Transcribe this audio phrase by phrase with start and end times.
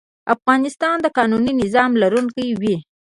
[0.35, 2.75] افغانستان د قانوني نظام لرونکی وي.